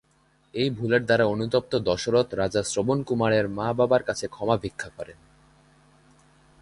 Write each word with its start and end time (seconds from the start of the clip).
এই 0.53 0.69
ভুলের 0.69 1.03
দ্বারা 1.05 1.25
অনুতপ্ত 1.25 1.73
দশরথ 1.79 2.27
রাজা 2.33 2.61
শ্রবণ 2.63 2.99
কুমারের 3.03 3.45
মা-বাবার 3.49 4.03
কাছে 4.03 4.25
ক্ষমা 4.27 4.55
ভিক্ষা 4.57 4.89
করেন। 4.97 5.19